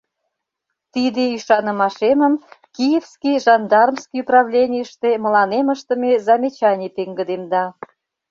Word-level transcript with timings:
Тиде 0.93 1.23
ӱшанымашемым 1.35 2.33
Киевский 2.75 3.35
жандармский 3.45 4.21
управленийыште 4.25 5.09
мыланем 5.23 5.67
ыштыме 5.75 6.11
замечаний 6.27 6.91
пеҥгыдемда. 6.95 7.63